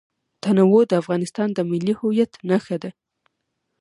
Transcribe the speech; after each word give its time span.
تنوع 0.43 0.81
د 0.89 0.93
افغانستان 1.01 1.47
د 1.53 1.59
ملي 1.69 1.93
هویت 1.99 2.31
نښه 2.49 2.77
ده. 2.83 2.91